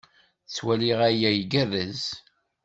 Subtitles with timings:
[0.47, 2.03] Ttwaliɣ aya igerrez.